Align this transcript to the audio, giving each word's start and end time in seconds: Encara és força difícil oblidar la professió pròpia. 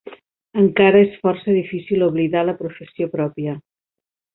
Encara 0.61 1.01
és 1.01 1.19
força 1.27 1.55
difícil 1.59 2.09
oblidar 2.09 2.45
la 2.51 2.59
professió 2.65 3.15
pròpia. 3.17 3.59